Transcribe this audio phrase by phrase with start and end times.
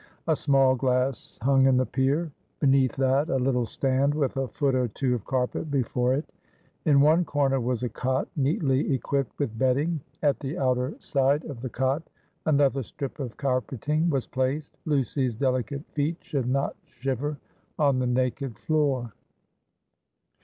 [0.27, 4.73] A small glass hung in the pier; beneath that, a little stand, with a foot
[4.73, 6.25] or two of carpet before it.
[6.85, 9.99] In one corner was a cot, neatly equipped with bedding.
[10.23, 12.01] At the outer side of the cot,
[12.47, 14.75] another strip of carpeting was placed.
[14.85, 17.37] Lucy's delicate feet should not shiver
[17.77, 19.13] on the naked floor.